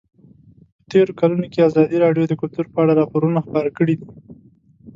[0.79, 4.07] په تېرو کلونو کې ازادي راډیو د کلتور په اړه راپورونه خپاره کړي دي.